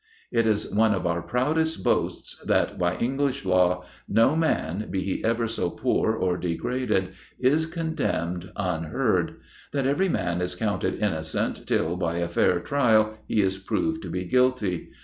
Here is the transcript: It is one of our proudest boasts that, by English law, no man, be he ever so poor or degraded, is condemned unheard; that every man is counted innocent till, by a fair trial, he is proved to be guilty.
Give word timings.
It 0.31 0.47
is 0.47 0.73
one 0.73 0.95
of 0.95 1.05
our 1.05 1.21
proudest 1.21 1.83
boasts 1.83 2.39
that, 2.47 2.79
by 2.79 2.95
English 2.97 3.45
law, 3.45 3.85
no 4.09 4.35
man, 4.35 4.87
be 4.89 5.01
he 5.01 5.23
ever 5.23 5.47
so 5.47 5.69
poor 5.69 6.13
or 6.13 6.37
degraded, 6.37 7.09
is 7.37 7.67
condemned 7.67 8.51
unheard; 8.55 9.35
that 9.73 9.85
every 9.85 10.09
man 10.09 10.41
is 10.41 10.55
counted 10.55 10.95
innocent 10.95 11.67
till, 11.67 11.97
by 11.97 12.15
a 12.17 12.27
fair 12.27 12.59
trial, 12.61 13.15
he 13.27 13.43
is 13.43 13.59
proved 13.59 14.01
to 14.01 14.09
be 14.09 14.25
guilty. 14.25 14.89